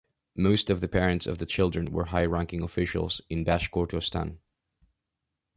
Most 0.35 0.71
of 0.71 0.81
the 0.81 0.87
parents 0.87 1.27
of 1.27 1.37
the 1.37 1.45
children 1.45 1.91
were 1.91 2.05
high-ranking 2.05 2.63
officials 2.63 3.21
in 3.29 3.45
Bashkortostan. 3.45 4.39